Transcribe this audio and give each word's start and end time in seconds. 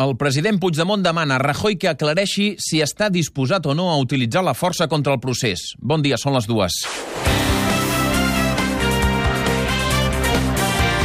El 0.00 0.14
president 0.16 0.56
Puigdemont 0.56 1.02
demana 1.04 1.36
a 1.36 1.42
Rajoy 1.42 1.74
que 1.76 1.90
aclareixi 1.90 2.54
si 2.62 2.78
està 2.80 3.10
disposat 3.12 3.66
o 3.68 3.74
no 3.76 3.90
a 3.92 3.98
utilitzar 4.00 4.40
la 4.46 4.54
força 4.56 4.86
contra 4.88 5.12
el 5.12 5.20
procés. 5.20 5.74
Bon 5.76 6.00
dia, 6.00 6.16
són 6.16 6.38
les 6.38 6.48
dues. 6.48 6.78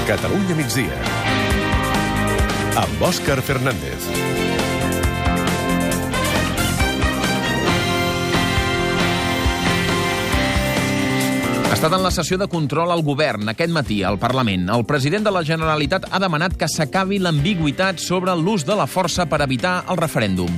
Catalunya 0.08 0.56
migdia. 0.62 1.02
Amb 2.86 3.04
Òscar 3.10 3.42
Fernández. 3.44 4.08
Ha 11.76 11.78
estat 11.78 11.92
en 11.92 12.06
la 12.06 12.10
sessió 12.16 12.38
de 12.40 12.46
control 12.48 12.88
al 12.94 13.02
govern 13.04 13.50
aquest 13.52 13.74
matí 13.76 13.98
al 14.08 14.16
Parlament. 14.16 14.70
El 14.72 14.86
president 14.88 15.26
de 15.28 15.34
la 15.36 15.42
Generalitat 15.44 16.06
ha 16.08 16.22
demanat 16.24 16.56
que 16.56 16.70
s'acabi 16.72 17.20
l'ambigüitat 17.20 18.00
sobre 18.00 18.32
l'ús 18.40 18.64
de 18.64 18.80
la 18.80 18.86
força 18.88 19.26
per 19.28 19.42
evitar 19.44 19.74
el 19.92 20.00
referèndum. 20.00 20.56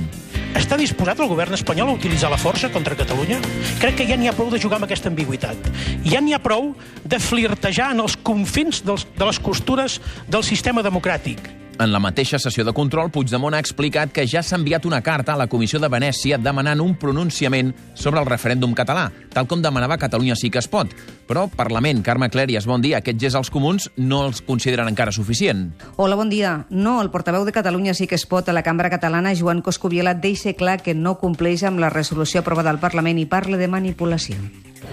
Està 0.54 0.78
disposat 0.78 1.18
el 1.18 1.32
govern 1.34 1.58
espanyol 1.58 1.90
a 1.90 1.98
utilitzar 1.98 2.30
la 2.30 2.38
força 2.38 2.70
contra 2.70 2.94
Catalunya? 2.94 3.42
Crec 3.82 3.98
que 3.98 4.06
ja 4.06 4.14
n'hi 4.14 4.30
ha 4.30 4.38
prou 4.38 4.54
de 4.54 4.62
jugar 4.62 4.78
amb 4.78 4.86
aquesta 4.86 5.10
ambigüitat. 5.10 5.58
Ja 6.06 6.22
n'hi 6.22 6.38
ha 6.38 6.44
prou 6.44 6.76
de 7.02 7.18
flirtejar 7.18 7.90
en 7.98 8.06
els 8.06 8.14
confins 8.22 8.84
dels, 8.86 9.10
de 9.18 9.26
les 9.26 9.42
costures 9.42 9.98
del 10.30 10.46
sistema 10.46 10.86
democràtic. 10.86 11.57
En 11.78 11.92
la 11.92 12.00
mateixa 12.02 12.40
sessió 12.42 12.64
de 12.66 12.72
control, 12.74 13.12
Puigdemont 13.14 13.54
ha 13.54 13.60
explicat 13.62 14.10
que 14.10 14.24
ja 14.26 14.40
s'ha 14.42 14.56
enviat 14.58 14.82
una 14.88 14.98
carta 15.06 15.36
a 15.36 15.38
la 15.38 15.46
Comissió 15.46 15.78
de 15.78 15.86
Venècia 15.86 16.34
demanant 16.42 16.80
un 16.82 16.96
pronunciament 16.98 17.70
sobre 17.94 18.18
el 18.18 18.26
referèndum 18.26 18.74
català, 18.74 19.04
tal 19.30 19.46
com 19.46 19.62
demanava 19.62 19.94
Catalunya 20.02 20.34
sí 20.34 20.50
que 20.50 20.58
es 20.58 20.66
pot. 20.66 20.90
Però 21.28 21.46
Parlament, 21.46 22.02
Carme 22.02 22.32
Clèries, 22.34 22.66
bon 22.66 22.82
dia. 22.82 22.98
Aquest 22.98 23.20
gest 23.22 23.38
als 23.38 23.52
comuns 23.54 23.86
no 23.94 24.24
els 24.26 24.42
consideren 24.42 24.90
encara 24.90 25.14
suficient. 25.14 25.68
Hola, 25.94 26.18
bon 26.18 26.32
dia. 26.34 26.64
No, 26.68 26.98
el 26.98 27.12
portaveu 27.14 27.46
de 27.46 27.54
Catalunya 27.54 27.94
sí 27.94 28.08
que 28.10 28.18
es 28.18 28.26
pot 28.26 28.48
a 28.48 28.56
la 28.56 28.64
cambra 28.66 28.90
catalana, 28.90 29.36
Joan 29.38 29.62
Coscubiela, 29.62 30.16
deixa 30.18 30.56
clar 30.58 30.80
que 30.82 30.98
no 30.98 31.20
compleix 31.22 31.62
amb 31.62 31.78
la 31.78 31.94
resolució 31.94 32.42
aprovada 32.42 32.74
al 32.74 32.82
Parlament 32.82 33.22
i 33.22 33.28
parla 33.30 33.56
de 33.56 33.70
manipulació. 33.70 34.34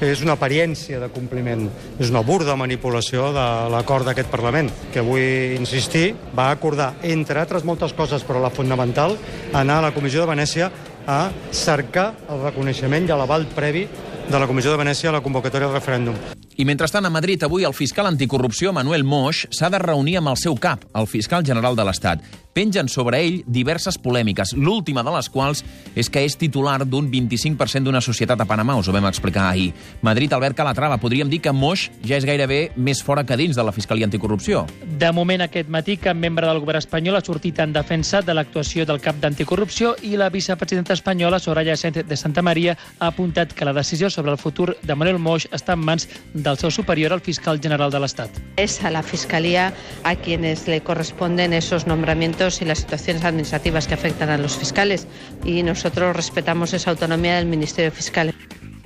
És 0.04 0.20
una 0.26 0.34
apariència 0.36 1.00
de 1.00 1.08
compliment, 1.14 1.70
és 2.00 2.10
una 2.12 2.24
burda 2.26 2.58
manipulació 2.60 3.30
de 3.36 3.46
l'acord 3.72 4.08
d'aquest 4.08 4.28
Parlament, 4.32 4.68
que 4.92 5.04
vull 5.06 5.56
insistir, 5.56 6.10
va 6.36 6.50
acordar, 6.52 6.96
entre 7.04 7.40
altres 7.40 7.64
moltes 7.64 7.96
coses, 7.96 8.26
però 8.28 8.42
la 8.44 8.52
fonamental, 8.52 9.16
anar 9.54 9.80
a 9.80 9.88
la 9.88 9.94
Comissió 9.96 10.26
de 10.26 10.34
Venècia 10.34 10.72
a 11.08 11.30
cercar 11.54 12.12
el 12.28 12.44
reconeixement 12.44 13.08
i 13.08 13.16
l'aval 13.16 13.48
previ 13.56 13.86
de 14.26 14.40
la 14.40 14.48
Comissió 14.50 14.74
de 14.74 14.82
Venècia 14.82 15.12
a 15.12 15.16
la 15.16 15.24
convocatòria 15.24 15.70
del 15.70 15.78
referèndum. 15.78 16.18
I 16.56 16.66
mentrestant, 16.66 17.06
a 17.06 17.12
Madrid, 17.14 17.44
avui, 17.44 17.64
el 17.68 17.76
fiscal 17.76 18.08
anticorrupció, 18.08 18.74
Manuel 18.74 19.04
Moix, 19.04 19.46
s'ha 19.52 19.70
de 19.70 19.80
reunir 19.80 20.18
amb 20.20 20.32
el 20.34 20.40
seu 20.40 20.56
cap, 20.56 20.84
el 20.96 21.08
fiscal 21.08 21.46
general 21.46 21.76
de 21.76 21.86
l'Estat. 21.88 22.24
Pengen 22.56 22.88
sobre 22.88 23.18
ell 23.20 23.42
diverses 23.52 23.98
polèmiques, 24.00 24.54
l'última 24.56 25.02
de 25.04 25.12
les 25.12 25.28
quals 25.28 25.60
és 25.92 26.08
que 26.08 26.22
és 26.24 26.38
titular 26.40 26.78
d'un 26.88 27.10
25% 27.12 27.84
d'una 27.84 28.00
societat 28.00 28.40
a 28.40 28.46
Panamà, 28.48 28.78
us 28.80 28.88
ho 28.88 28.94
vam 28.96 29.10
explicar 29.10 29.50
ahir. 29.50 29.74
Madrid, 30.00 30.32
Albert 30.32 30.56
Calatrava, 30.56 30.96
podríem 30.96 31.28
dir 31.28 31.42
que 31.44 31.52
Moix 31.52 31.90
ja 32.00 32.16
és 32.16 32.24
gairebé 32.24 32.70
més 32.78 33.02
fora 33.04 33.26
que 33.28 33.36
dins 33.36 33.60
de 33.60 33.66
la 33.68 33.74
Fiscalia 33.76 34.08
Anticorrupció. 34.08 34.62
De 34.88 35.10
moment, 35.12 35.44
aquest 35.44 35.68
matí, 35.68 35.98
cap 36.00 36.16
membre 36.16 36.48
del 36.48 36.62
govern 36.64 36.80
espanyol 36.80 37.20
ha 37.20 37.24
sortit 37.26 37.60
en 37.60 37.74
defensa 37.76 38.22
de 38.24 38.38
l'actuació 38.40 38.88
del 38.88 39.04
cap 39.04 39.20
d'anticorrupció 39.20 39.98
i 40.08 40.16
la 40.16 40.32
vicepresidenta 40.32 40.96
espanyola, 40.96 41.42
Soraya 41.44 41.76
Sánchez 41.76 42.08
de 42.08 42.16
Santa 42.16 42.40
Maria, 42.40 42.78
ha 43.00 43.12
apuntat 43.12 43.52
que 43.52 43.68
la 43.68 43.76
decisió 43.76 44.10
sobre 44.10 44.32
el 44.32 44.40
futur 44.40 44.78
de 44.80 44.96
Manuel 44.96 45.20
Moix 45.20 45.50
està 45.52 45.76
en 45.76 45.84
mans 45.84 46.08
del 46.32 46.56
seu 46.56 46.72
superior, 46.72 47.12
el 47.12 47.26
fiscal 47.28 47.60
general 47.60 47.92
de 47.92 48.00
l'Estat. 48.00 48.32
Es 48.56 48.80
a 48.86 48.96
la 48.96 49.04
Fiscalía 49.04 49.74
a 50.06 50.16
quienes 50.16 50.70
le 50.70 50.80
corresponden 50.80 51.52
esos 51.52 51.86
nombramientos 51.86 52.45
y 52.62 52.66
las 52.66 52.80
situaciones 52.80 53.24
administrativas 53.24 53.88
que 53.88 53.96
afectan 53.96 54.30
a 54.30 54.38
los 54.38 54.56
fiscales 54.56 55.08
y 55.44 55.64
nosotros 55.64 56.16
respetamos 56.16 56.74
esa 56.74 56.92
autonomía 56.92 57.38
del 57.38 57.46
Ministerio 57.48 57.92
Fiscal. 57.92 58.34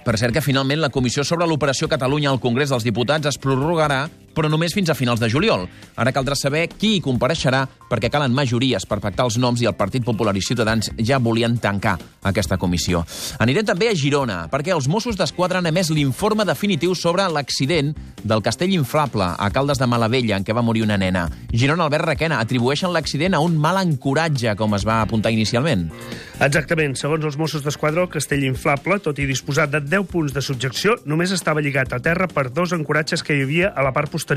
Per 0.06 0.18
cert 0.18 0.34
que 0.34 0.42
finalment 0.42 0.80
la 0.82 0.90
comissió 0.90 1.26
sobre 1.28 1.46
l'operació 1.46 1.90
Catalunya 1.92 2.32
al 2.32 2.40
Congrés 2.40 2.72
dels 2.72 2.86
Diputats 2.88 3.28
es 3.30 3.38
prorrogarà 3.38 4.08
però 4.40 4.48
només 4.48 4.72
fins 4.72 4.88
a 4.88 4.96
finals 4.96 5.20
de 5.20 5.28
juliol. 5.28 5.68
Ara 6.00 6.14
caldrà 6.16 6.38
saber 6.40 6.70
qui 6.72 6.96
hi 6.96 7.04
compareixerà 7.04 7.66
perquè 7.90 8.08
calen 8.14 8.32
majories 8.32 8.86
per 8.88 9.02
pactar 9.04 9.26
els 9.28 9.36
noms 9.42 9.60
i 9.60 9.68
el 9.68 9.76
Partit 9.76 10.06
Popular 10.08 10.36
i 10.38 10.44
Ciutadans 10.46 10.94
ja 11.04 11.20
volien 11.20 11.58
tancar 11.60 11.98
aquesta 12.24 12.58
comissió. 12.62 13.02
Anirem 13.44 13.68
també 13.68 13.90
a 13.90 13.98
Girona, 13.98 14.46
perquè 14.52 14.72
els 14.76 14.88
Mossos 14.88 15.18
d'Esquadra 15.20 15.60
han 15.60 15.68
emès 15.68 15.90
l'informe 15.92 16.46
definitiu 16.48 16.96
sobre 16.96 17.26
l'accident 17.28 17.92
del 18.24 18.44
castell 18.46 18.72
inflable 18.76 19.28
a 19.36 19.50
Caldes 19.52 19.80
de 19.82 19.88
Malavella, 19.90 20.38
en 20.38 20.48
què 20.48 20.56
va 20.56 20.64
morir 20.64 20.86
una 20.86 20.98
nena. 21.00 21.26
Girona, 21.52 21.88
Albert 21.88 22.08
Requena, 22.12 22.40
atribueixen 22.40 22.94
l'accident 22.94 23.36
a 23.36 23.44
un 23.44 23.58
mal 23.60 23.80
ancoratge, 23.82 24.56
com 24.60 24.76
es 24.78 24.86
va 24.88 25.02
apuntar 25.02 25.34
inicialment. 25.36 25.88
Exactament. 26.40 26.96
Segons 26.96 27.26
els 27.28 27.36
Mossos 27.40 27.64
d'Esquadra, 27.66 28.06
el 28.06 28.12
castell 28.14 28.46
inflable, 28.48 29.00
tot 29.04 29.20
i 29.20 29.28
disposar 29.28 29.68
de 29.72 29.82
10 29.84 30.08
punts 30.12 30.36
de 30.36 30.44
subjecció, 30.46 30.96
només 31.06 31.34
estava 31.36 31.64
lligat 31.64 31.92
a 31.96 32.00
terra 32.04 32.30
per 32.32 32.48
dos 32.54 32.72
ancoratges 32.76 33.24
que 33.24 33.36
hi 33.36 33.44
havia 33.44 33.74
a 33.76 33.84
la 33.84 33.92
part 33.96 34.12
posterior. 34.12 34.29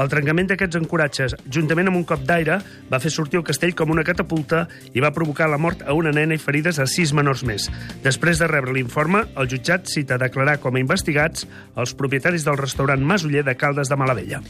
El 0.00 0.10
trencament 0.10 0.48
d'aquests 0.50 0.78
ancoratges, 0.80 1.36
juntament 1.52 1.90
amb 1.90 2.00
un 2.00 2.06
cop 2.08 2.24
d'aire, 2.26 2.58
va 2.90 3.00
fer 3.02 3.12
sortir 3.14 3.40
el 3.40 3.46
castell 3.46 3.74
com 3.78 3.92
una 3.94 4.04
catapulta 4.06 4.66
i 4.94 5.04
va 5.04 5.12
provocar 5.14 5.48
la 5.50 5.58
mort 5.58 5.84
a 5.86 5.94
una 5.94 6.12
nena 6.12 6.34
i 6.34 6.42
ferides 6.42 6.80
a 6.80 6.86
sis 6.90 7.14
menors 7.16 7.44
més. 7.46 7.68
Després 8.02 8.40
de 8.40 8.48
rebre 8.50 8.74
l'informe, 8.74 9.24
el 9.36 9.50
jutjat 9.50 9.86
cita 9.90 10.16
a 10.16 10.22
declarar 10.22 10.58
com 10.60 10.74
a 10.74 10.82
investigats 10.82 11.46
els 11.76 11.94
propietaris 11.94 12.44
del 12.46 12.58
restaurant 12.60 13.00
Masoller 13.00 13.44
de 13.46 13.56
Caldes 13.56 13.88
de 13.88 13.96
Malavella. 13.96 14.42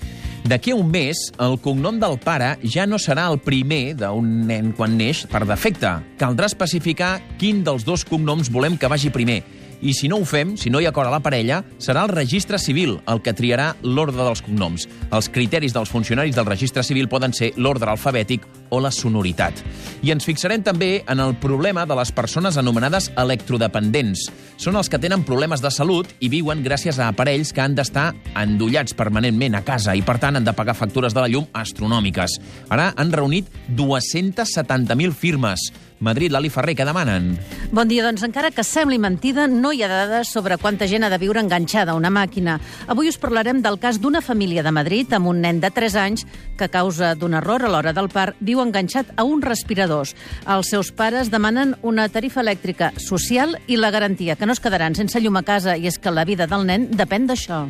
D'aquí 0.48 0.72
a 0.72 0.76
un 0.80 0.88
mes, 0.90 1.18
el 1.38 1.58
cognom 1.60 2.00
del 2.00 2.16
pare 2.22 2.54
ja 2.64 2.86
no 2.88 2.98
serà 2.98 3.28
el 3.30 3.38
primer 3.44 3.94
d'un 4.00 4.30
nen 4.48 4.72
quan 4.76 4.96
neix 4.96 5.26
per 5.30 5.44
defecte. 5.46 5.98
Caldrà 6.20 6.48
especificar 6.48 7.18
quin 7.38 7.60
dels 7.66 7.84
dos 7.84 8.06
cognoms 8.08 8.50
volem 8.50 8.78
que 8.80 8.88
vagi 8.88 9.12
primer. 9.12 9.42
I 9.80 9.94
si 9.96 10.08
no 10.12 10.18
ho 10.20 10.24
fem, 10.28 10.56
si 10.60 10.68
no 10.68 10.80
hi 10.80 10.86
acord 10.88 11.08
a 11.08 11.14
la 11.14 11.22
parella, 11.24 11.62
serà 11.80 12.04
el 12.04 12.12
registre 12.12 12.58
civil 12.60 12.98
el 13.08 13.22
que 13.24 13.32
triarà 13.32 13.70
l'ordre 13.82 14.20
dels 14.26 14.42
cognoms. 14.44 14.84
Els 15.08 15.30
criteris 15.32 15.72
dels 15.72 15.88
funcionaris 15.88 16.36
del 16.36 16.48
registre 16.48 16.84
civil 16.84 17.08
poden 17.08 17.32
ser 17.32 17.54
l'ordre 17.56 17.88
alfabètic 17.92 18.44
o 18.70 18.80
la 18.80 18.92
sonoritat. 18.94 19.60
I 20.02 20.14
ens 20.14 20.24
fixarem 20.24 20.64
també 20.64 21.02
en 21.10 21.20
el 21.20 21.34
problema 21.42 21.84
de 21.86 21.96
les 21.98 22.12
persones 22.16 22.56
anomenades 22.56 23.10
electrodependents. 23.20 24.28
Són 24.60 24.78
els 24.80 24.88
que 24.88 25.00
tenen 25.02 25.26
problemes 25.28 25.60
de 25.60 25.70
salut 25.74 26.08
i 26.20 26.30
viuen 26.32 26.64
gràcies 26.64 26.98
a 26.98 27.10
aparells 27.10 27.52
que 27.52 27.62
han 27.64 27.76
d'estar 27.76 28.10
endollats 28.38 28.96
permanentment 28.96 29.58
a 29.58 29.64
casa 29.66 29.94
i, 29.96 30.02
per 30.06 30.18
tant, 30.22 30.38
han 30.38 30.46
de 30.46 30.56
pagar 30.56 30.78
factures 30.78 31.16
de 31.16 31.22
la 31.22 31.28
llum 31.28 31.46
astronòmiques. 31.52 32.38
Ara 32.70 32.90
han 32.96 33.12
reunit 33.12 33.50
270.000 33.76 35.12
firmes. 35.12 35.70
Madrid, 36.00 36.32
Lali 36.32 36.48
Ferrer, 36.48 36.72
què 36.78 36.84
demanen? 36.88 37.34
Bon 37.76 37.88
dia, 37.88 38.00
doncs 38.06 38.22
encara 38.24 38.48
que 38.56 38.64
sembli 38.64 38.96
mentida, 38.98 39.44
no 39.46 39.74
hi 39.76 39.82
ha 39.84 39.88
dades 39.90 40.30
sobre 40.32 40.56
quanta 40.56 40.88
gent 40.88 41.04
ha 41.04 41.10
de 41.12 41.18
viure 41.20 41.42
enganxada 41.44 41.92
a 41.92 41.98
una 41.98 42.08
màquina. 42.08 42.56
Avui 42.88 43.10
us 43.12 43.20
parlarem 43.20 43.60
del 43.60 43.76
cas 43.78 44.00
d'una 44.00 44.22
família 44.24 44.64
de 44.64 44.72
Madrid 44.72 45.12
amb 45.12 45.28
un 45.28 45.42
nen 45.44 45.60
de 45.60 45.68
3 45.68 45.98
anys 46.00 46.24
que 46.56 46.70
a 46.70 46.72
causa 46.72 47.12
d'un 47.20 47.36
error 47.36 47.66
a 47.66 47.68
l'hora 47.68 47.92
del 47.92 48.08
part 48.08 48.40
viu 48.40 48.59
enganxat 48.66 49.14
a 49.16 49.24
uns 49.24 49.44
respiradors. 49.46 50.14
Els 50.46 50.70
seus 50.72 50.92
pares 50.92 51.30
demanen 51.32 51.76
una 51.82 52.08
tarifa 52.08 52.44
elèctrica 52.44 52.92
social 52.98 53.56
i 53.66 53.80
la 53.80 53.90
garantia 53.90 54.36
que 54.36 54.46
no 54.46 54.56
es 54.56 54.62
quedaran 54.62 54.94
sense 54.98 55.20
llum 55.20 55.40
a 55.40 55.46
casa 55.46 55.76
i 55.76 55.88
és 55.90 55.98
que 55.98 56.14
la 56.14 56.24
vida 56.24 56.46
del 56.50 56.66
nen 56.66 56.90
depèn 56.96 57.28
d'això. 57.30 57.66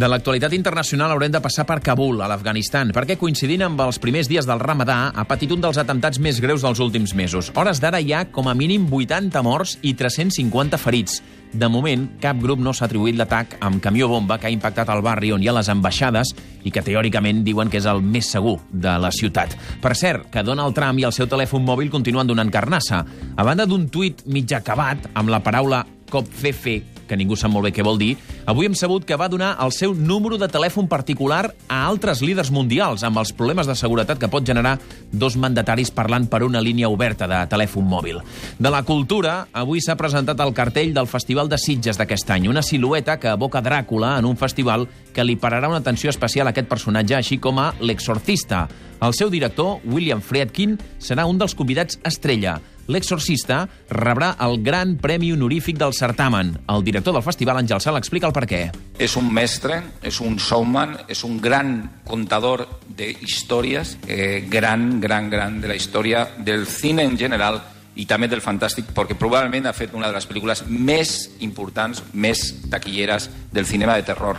De 0.00 0.08
l'actualitat 0.08 0.54
internacional 0.56 1.12
haurem 1.12 1.32
de 1.34 1.42
passar 1.44 1.66
per 1.68 1.82
Kabul, 1.84 2.22
a 2.24 2.28
l'Afganistan, 2.30 2.88
perquè 2.96 3.18
coincidint 3.20 3.66
amb 3.66 3.82
els 3.84 3.98
primers 4.00 4.30
dies 4.30 4.46
del 4.48 4.62
Ramadà 4.62 5.10
ha 5.12 5.24
patit 5.28 5.50
un 5.52 5.60
dels 5.60 5.76
atemptats 5.76 6.16
més 6.24 6.38
greus 6.40 6.62
dels 6.64 6.78
últims 6.80 7.12
mesos. 7.12 7.50
Hores 7.52 7.82
d'ara 7.84 7.98
hi 8.00 8.14
ha 8.16 8.22
com 8.32 8.46
a 8.48 8.54
mínim 8.56 8.86
80 8.88 9.42
morts 9.44 9.74
i 9.84 9.92
350 9.92 10.78
ferits. 10.80 11.18
De 11.52 11.68
moment, 11.68 12.06
cap 12.22 12.40
grup 12.40 12.62
no 12.64 12.72
s'ha 12.72 12.86
atribuït 12.88 13.18
l'atac 13.18 13.58
amb 13.60 13.82
camió-bomba 13.84 14.38
que 14.40 14.48
ha 14.48 14.54
impactat 14.54 14.88
el 14.88 15.02
barri 15.04 15.34
on 15.36 15.44
hi 15.44 15.50
ha 15.50 15.56
les 15.58 15.68
ambaixades 15.68 16.32
i 16.64 16.72
que 16.72 16.84
teòricament 16.86 17.42
diuen 17.44 17.68
que 17.68 17.82
és 17.82 17.88
el 17.90 18.00
més 18.00 18.30
segur 18.32 18.56
de 18.72 18.94
la 19.04 19.10
ciutat. 19.12 19.52
Per 19.84 19.92
cert, 19.98 20.30
que 20.32 20.46
Donald 20.46 20.78
Trump 20.78 21.02
i 21.02 21.04
el 21.10 21.12
seu 21.12 21.28
telèfon 21.28 21.66
mòbil 21.66 21.92
continuen 21.92 22.30
donant 22.30 22.48
carnassa. 22.48 23.02
A 23.36 23.44
banda 23.44 23.68
d'un 23.68 23.90
tuit 23.92 24.24
mig 24.24 24.48
acabat 24.56 25.10
amb 25.12 25.28
la 25.28 25.42
paraula 25.44 25.84
COPCC, 26.08 26.99
que 27.10 27.18
ningú 27.18 27.34
sap 27.34 27.50
molt 27.50 27.66
bé 27.66 27.74
què 27.74 27.82
vol 27.86 27.98
dir, 27.98 28.14
avui 28.46 28.68
hem 28.68 28.76
sabut 28.78 29.04
que 29.06 29.18
va 29.18 29.28
donar 29.28 29.56
el 29.64 29.74
seu 29.74 29.94
número 29.98 30.38
de 30.38 30.48
telèfon 30.48 30.86
particular 30.88 31.42
a 31.66 31.82
altres 31.88 32.22
líders 32.22 32.52
mundials 32.54 33.02
amb 33.06 33.18
els 33.18 33.34
problemes 33.34 33.66
de 33.66 33.74
seguretat 33.74 34.20
que 34.22 34.30
pot 34.30 34.46
generar 34.46 34.76
dos 35.10 35.34
mandataris 35.34 35.90
parlant 35.90 36.28
per 36.30 36.44
una 36.46 36.62
línia 36.62 36.88
oberta 36.92 37.26
de 37.26 37.40
telèfon 37.50 37.88
mòbil. 37.90 38.20
De 38.58 38.70
la 38.70 38.84
cultura, 38.86 39.48
avui 39.52 39.82
s'ha 39.82 39.98
presentat 39.98 40.40
el 40.40 40.54
cartell 40.54 40.94
del 40.94 41.10
Festival 41.10 41.50
de 41.50 41.58
Sitges 41.58 41.98
d'aquest 41.98 42.30
any, 42.30 42.46
una 42.48 42.62
silueta 42.62 43.18
que 43.18 43.34
evoca 43.34 43.64
Dràcula 43.64 44.16
en 44.18 44.28
un 44.28 44.38
festival 44.38 44.86
que 45.12 45.26
li 45.26 45.36
pararà 45.40 45.68
una 45.68 45.82
atenció 45.82 46.10
especial 46.14 46.46
a 46.46 46.54
aquest 46.54 46.70
personatge, 46.70 47.16
així 47.18 47.40
com 47.42 47.58
a 47.58 47.72
l'exorcista. 47.80 48.68
El 49.00 49.14
seu 49.16 49.30
director, 49.32 49.78
William 49.88 50.20
Friedkin, 50.20 50.76
serà 51.00 51.24
un 51.26 51.38
dels 51.40 51.56
convidats 51.56 51.98
estrella. 52.04 52.58
L'exorcista 52.90 53.62
rebrà 53.88 54.34
el 54.44 54.60
gran 54.66 54.96
premi 55.00 55.32
honorífic 55.32 55.78
del 55.78 55.94
certamen. 55.94 56.52
El 56.68 56.84
director 56.84 57.14
del 57.14 57.24
festival, 57.24 57.62
Àngel 57.62 57.80
Sala, 57.80 58.02
explica 58.02 58.28
el 58.28 58.36
per 58.36 58.46
què. 58.50 58.62
Es 58.98 59.16
un 59.16 59.32
mestre, 59.32 59.80
es 60.02 60.20
un 60.20 60.36
showman, 60.36 60.96
es 61.08 61.24
un 61.24 61.40
gran 61.40 62.02
contador 62.04 62.66
de 62.88 63.10
historias, 63.10 63.96
eh, 64.06 64.46
gran, 64.50 65.00
gran, 65.00 65.30
gran 65.30 65.60
de 65.60 65.68
la 65.68 65.76
historia 65.76 66.28
del 66.38 66.66
cine 66.66 67.04
en 67.04 67.16
general 67.18 67.62
i 67.96 68.06
també 68.06 68.28
del 68.30 68.42
fantàstic, 68.44 68.92
perquè 68.94 69.16
probablement 69.18 69.66
ha 69.66 69.76
fet 69.76 69.94
una 69.94 70.08
de 70.08 70.16
les 70.16 70.28
pel·lícules 70.28 70.64
més 70.68 71.30
importants, 71.40 72.04
més 72.12 72.46
taquilleres 72.70 73.30
del 73.52 73.66
cinema 73.66 73.96
de 73.98 74.06
terror. 74.06 74.38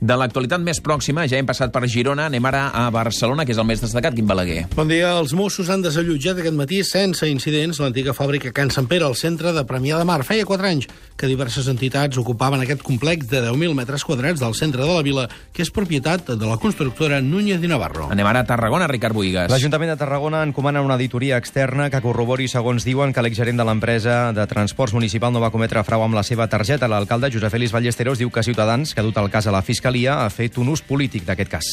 De 0.00 0.16
l'actualitat 0.16 0.62
més 0.64 0.78
pròxima, 0.80 1.26
ja 1.28 1.36
hem 1.36 1.44
passat 1.44 1.68
per 1.74 1.82
Girona, 1.84 2.30
anem 2.30 2.46
ara 2.48 2.62
a 2.72 2.86
Barcelona, 2.88 3.44
que 3.44 3.52
és 3.52 3.58
el 3.60 3.66
més 3.68 3.82
destacat, 3.82 4.14
Quim 4.16 4.24
Balaguer. 4.24 4.62
Bon 4.72 4.88
dia. 4.88 5.10
Els 5.20 5.34
Mossos 5.36 5.68
han 5.68 5.82
desallotjat 5.84 6.38
aquest 6.40 6.56
matí 6.56 6.78
sense 6.88 7.28
incidents 7.28 7.82
l'antiga 7.82 8.14
fàbrica 8.16 8.48
Can 8.56 8.72
Sant 8.72 8.88
Pere, 8.88 9.04
al 9.04 9.16
centre 9.20 9.52
de 9.52 9.64
Premià 9.68 9.98
de 10.00 10.06
Mar. 10.08 10.22
Feia 10.24 10.46
quatre 10.48 10.70
anys 10.70 10.88
que 11.20 11.28
diverses 11.28 11.68
entitats 11.68 12.16
ocupaven 12.16 12.64
aquest 12.64 12.80
complex 12.80 13.28
de 13.28 13.42
10.000 13.44 13.76
metres 13.76 14.06
quadrats 14.08 14.40
del 14.40 14.56
centre 14.56 14.80
de 14.80 14.88
la 14.88 15.02
vila, 15.04 15.26
que 15.52 15.60
és 15.60 15.68
propietat 15.68 16.32
de 16.32 16.48
la 16.48 16.56
constructora 16.56 17.20
Núñez 17.20 17.60
i 17.60 17.68
Navarro. 17.68 18.08
Anem 18.08 18.30
ara 18.32 18.40
a 18.40 18.48
Tarragona, 18.48 18.88
Ricard 18.88 19.12
Boigas. 19.12 19.52
L'Ajuntament 19.52 19.92
de 19.92 19.98
Tarragona 20.00 20.40
encomana 20.48 20.80
una 20.80 20.96
auditoria 20.96 21.36
externa 21.36 21.90
que 21.92 22.00
corrobori, 22.00 22.48
segons 22.48 22.88
diuen, 22.88 23.12
que 23.12 23.20
l'exgerent 23.20 23.60
de 23.60 23.68
l'empresa 23.68 24.32
de 24.32 24.48
transports 24.48 24.96
municipal 24.96 25.36
no 25.36 25.44
va 25.44 25.52
cometre 25.52 25.84
frau 25.84 26.08
amb 26.08 26.16
la 26.16 26.24
seva 26.24 26.48
targeta. 26.48 26.88
L'alcalde 26.88 27.28
Josep 27.36 27.52
Félix 27.52 27.76
Ballesteros 27.76 28.24
diu 28.24 28.32
que 28.32 28.48
Ciutadans, 28.48 28.96
que 28.96 29.04
ha 29.04 29.08
dut 29.10 29.20
el 29.20 29.28
cas 29.28 29.44
a 29.44 29.52
la 29.52 29.60
Fiscalia, 29.60 29.89
ha 30.24 30.28
fet 30.30 30.58
un 30.58 30.68
ús 30.70 30.82
polític 30.82 31.26
d'aquest 31.26 31.50
cas. 31.50 31.70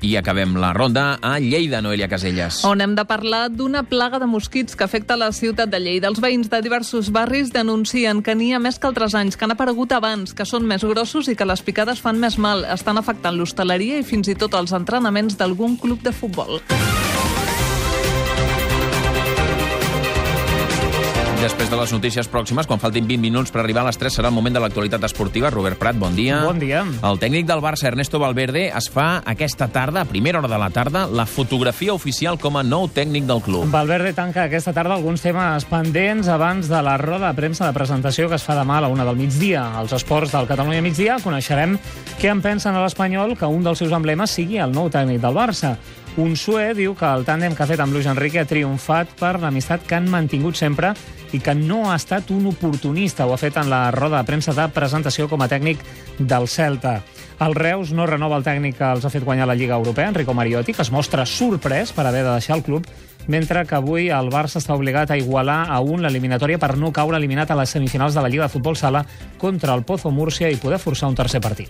I 0.00 0.14
acabem 0.16 0.54
la 0.56 0.72
ronda 0.72 1.18
a 1.20 1.34
Lleida, 1.38 1.82
Noelia 1.84 2.08
Caselles. 2.08 2.62
On 2.64 2.80
hem 2.80 2.94
de 2.96 3.04
parlar 3.04 3.50
d'una 3.52 3.82
plaga 3.84 4.18
de 4.18 4.26
mosquits 4.26 4.76
que 4.76 4.86
afecta 4.86 5.16
la 5.16 5.28
ciutat 5.32 5.68
de 5.68 5.80
Lleida. 5.80 6.08
Els 6.08 6.22
veïns 6.24 6.48
de 6.48 6.62
diversos 6.64 7.10
barris 7.12 7.52
denuncien 7.52 8.22
que 8.24 8.34
n'hi 8.34 8.54
ha 8.54 8.62
més 8.62 8.80
que 8.80 8.88
altres 8.88 9.14
anys, 9.14 9.36
que 9.36 9.44
han 9.44 9.52
aparegut 9.52 9.92
abans, 9.92 10.32
que 10.32 10.48
són 10.48 10.64
més 10.64 10.84
grossos 10.84 11.28
i 11.28 11.36
que 11.36 11.48
les 11.48 11.60
picades 11.60 12.00
fan 12.00 12.16
més 12.16 12.38
mal. 12.40 12.64
Estan 12.64 12.96
afectant 12.96 13.36
l'hostaleria 13.36 14.00
i 14.00 14.06
fins 14.06 14.32
i 14.32 14.38
tot 14.40 14.56
els 14.56 14.72
entrenaments 14.72 15.36
d'algun 15.36 15.76
club 15.76 16.00
de 16.00 16.16
futbol. 16.16 16.64
Després 21.40 21.70
de 21.72 21.76
les 21.80 21.92
notícies 21.94 22.26
pròximes, 22.28 22.66
quan 22.68 22.76
faltin 22.82 23.06
20 23.08 23.22
minuts 23.22 23.48
per 23.48 23.62
arribar 23.62 23.80
a 23.80 23.86
les 23.86 23.96
3, 23.96 24.12
serà 24.12 24.28
el 24.28 24.34
moment 24.36 24.52
de 24.52 24.60
l'actualitat 24.60 25.06
esportiva. 25.08 25.48
Robert 25.48 25.78
Prat, 25.80 25.96
bon 25.96 26.12
dia. 26.12 26.42
Bon 26.44 26.58
dia. 26.60 26.82
El 26.84 27.16
tècnic 27.16 27.46
del 27.48 27.62
Barça, 27.64 27.86
Ernesto 27.88 28.18
Valverde, 28.20 28.66
es 28.68 28.90
fa 28.92 29.22
aquesta 29.24 29.70
tarda, 29.72 30.02
a 30.02 30.08
primera 30.10 30.42
hora 30.42 30.50
de 30.52 30.58
la 30.60 30.68
tarda, 30.68 31.06
la 31.08 31.24
fotografia 31.24 31.94
oficial 31.96 32.36
com 32.38 32.58
a 32.60 32.62
nou 32.62 32.90
tècnic 32.92 33.24
del 33.24 33.40
club. 33.40 33.70
Valverde 33.72 34.12
tanca 34.12 34.44
aquesta 34.50 34.74
tarda 34.76 34.98
alguns 34.98 35.24
temes 35.24 35.64
pendents 35.70 36.28
abans 36.28 36.68
de 36.68 36.82
la 36.84 36.98
roda 37.00 37.30
de 37.30 37.40
premsa 37.40 37.64
de 37.64 37.72
presentació 37.72 38.28
que 38.28 38.36
es 38.36 38.44
fa 38.44 38.58
demà 38.58 38.76
a 38.76 38.84
la 38.84 38.92
una 38.92 39.08
del 39.08 39.16
migdia. 39.16 39.64
Als 39.80 39.96
esports 39.96 40.36
del 40.36 40.50
Catalunya 40.50 40.84
migdia 40.84 41.16
coneixerem 41.24 41.78
què 42.20 42.28
en 42.34 42.44
pensen 42.44 42.76
a 42.76 42.84
l'Espanyol 42.84 43.32
que 43.40 43.48
un 43.48 43.64
dels 43.64 43.80
seus 43.80 43.96
emblemes 43.96 44.36
sigui 44.36 44.60
el 44.60 44.76
nou 44.76 44.92
tècnic 44.92 45.24
del 45.24 45.40
Barça. 45.40 45.78
Un 46.18 46.34
sué 46.34 46.72
diu 46.74 46.96
que 46.98 47.06
el 47.06 47.22
tàndem 47.22 47.54
que 47.54 47.62
ha 47.62 47.68
fet 47.70 47.80
amb 47.80 47.94
Luis 47.94 48.08
Enrique 48.10 48.40
ha 48.42 48.48
triomfat 48.48 49.12
per 49.20 49.36
l'amistat 49.38 49.84
que 49.86 49.94
han 49.94 50.08
mantingut 50.10 50.58
sempre 50.58 50.90
i 51.32 51.38
que 51.38 51.54
no 51.54 51.84
ha 51.90 51.94
estat 51.94 52.32
un 52.34 52.48
oportunista. 52.50 53.26
Ho 53.26 53.34
ha 53.34 53.38
fet 53.38 53.60
en 53.60 53.70
la 53.70 53.90
roda 53.94 54.18
de 54.18 54.26
premsa 54.26 54.54
de 54.56 54.66
presentació 54.74 55.28
com 55.30 55.42
a 55.42 55.48
tècnic 55.48 55.84
del 56.18 56.48
Celta. 56.48 57.00
El 57.40 57.54
Reus 57.54 57.92
no 57.94 58.08
renova 58.10 58.36
el 58.36 58.44
tècnic 58.44 58.76
que 58.80 58.88
els 58.90 59.06
ha 59.06 59.12
fet 59.12 59.24
guanyar 59.24 59.46
la 59.46 59.54
Lliga 59.54 59.78
Europea, 59.78 60.08
Enrico 60.10 60.34
Mariotti, 60.34 60.74
que 60.74 60.82
es 60.82 60.90
mostra 60.90 61.24
sorprès 61.24 61.92
per 61.94 62.06
haver 62.06 62.24
de 62.24 62.32
deixar 62.34 62.58
el 62.58 62.64
club, 62.66 62.88
mentre 63.28 63.62
que 63.64 63.76
avui 63.78 64.10
el 64.10 64.32
Barça 64.32 64.58
està 64.58 64.74
obligat 64.74 65.12
a 65.12 65.18
igualar 65.20 65.66
a 65.70 65.78
un 65.80 66.02
l'eliminatòria 66.02 66.58
per 66.58 66.74
no 66.76 66.90
caure 66.92 67.20
eliminat 67.20 67.52
a 67.52 67.60
les 67.60 67.70
semifinals 67.70 68.18
de 68.18 68.24
la 68.24 68.28
Lliga 68.28 68.48
de 68.48 68.56
Futbol 68.56 68.76
Sala 68.76 69.04
contra 69.38 69.74
el 69.74 69.84
Pozo 69.84 70.10
Múrcia 70.10 70.50
i 70.50 70.58
poder 70.58 70.82
forçar 70.82 71.08
un 71.08 71.14
tercer 71.14 71.40
partit. 71.40 71.68